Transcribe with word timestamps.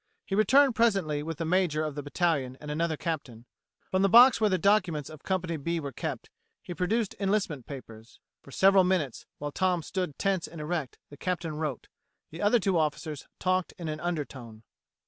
He 0.25 0.33
returned 0.33 0.73
presently 0.73 1.21
with 1.21 1.37
the 1.37 1.45
Major 1.45 1.83
of 1.83 1.93
the 1.93 2.01
battalion 2.01 2.57
and 2.59 2.71
another 2.71 2.97
Captain. 2.97 3.45
From 3.91 4.01
the 4.01 4.09
box 4.09 4.41
where 4.41 4.49
the 4.49 4.57
documents 4.57 5.11
of 5.11 5.21
Company 5.21 5.57
B 5.57 5.79
were 5.79 5.91
kept, 5.91 6.31
he 6.63 6.73
produced 6.73 7.13
enlistment 7.19 7.67
papers. 7.67 8.19
For 8.41 8.49
several 8.49 8.83
minutes, 8.83 9.27
while 9.37 9.51
Tom 9.51 9.83
stood 9.83 10.17
tense 10.17 10.47
and 10.47 10.59
erect, 10.59 10.97
the 11.11 11.17
Captain 11.17 11.55
wrote. 11.55 11.87
The 12.31 12.41
other 12.41 12.57
two 12.59 12.79
officers 12.79 13.27
talked 13.37 13.73
in 13.77 13.89
an 13.89 13.99
undertone. 13.99 14.63